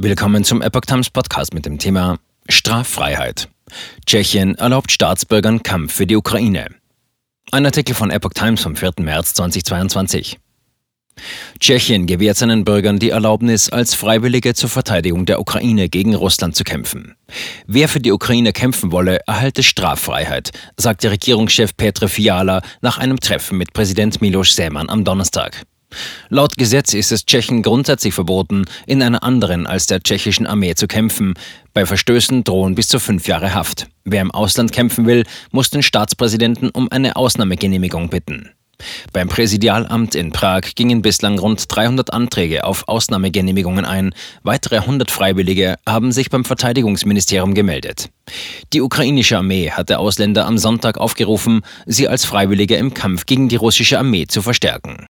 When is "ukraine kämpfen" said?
18.12-18.92